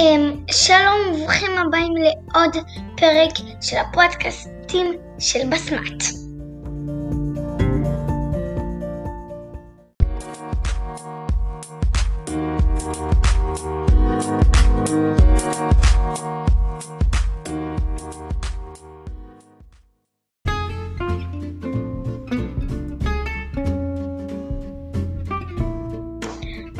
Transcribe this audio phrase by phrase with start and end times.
[0.00, 2.56] אמ, שלום וברוכים הבאים לעוד
[2.96, 4.86] פרק של הפודקאסטים
[5.18, 6.02] של בסמת.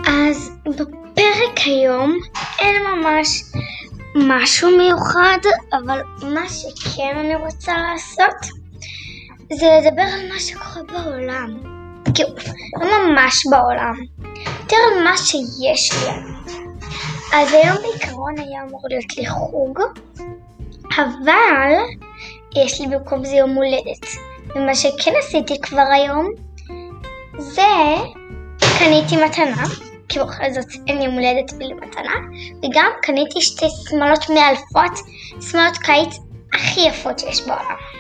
[0.07, 2.19] אז בפרק היום
[2.59, 3.43] אין ממש
[4.15, 5.39] משהו מיוחד,
[5.73, 8.65] אבל מה שכן אני רוצה לעשות
[9.53, 11.75] זה לדבר על מה שקורה בעולם.
[12.15, 12.29] כאילו,
[12.81, 13.95] לא ממש בעולם,
[14.61, 16.11] יותר על מה שיש לי.
[17.33, 19.79] אז היום בעיקרון היה אמור להיות לי חוג,
[20.97, 21.73] אבל
[22.57, 24.07] יש לי במקום זה יום הולדת.
[24.57, 26.29] ומה שכן עשיתי כבר היום,
[27.39, 27.95] זה
[28.79, 29.65] קניתי מתנה,
[30.15, 32.15] כי בכל זאת אין יום הולדת מתנה,
[32.59, 35.07] וגם קניתי שתי שמלות מאלפות,
[35.51, 36.19] שמלות קיץ
[36.55, 37.94] הכי יפות שיש בעולם.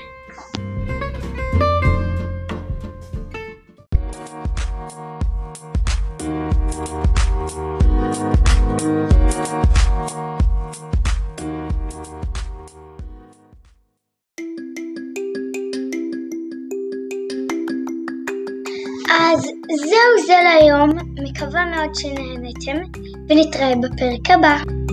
[19.11, 20.91] אז זהו זה להיום,
[21.23, 24.84] מקווה מאוד שנהנתם, ונתראה בפרק הבא.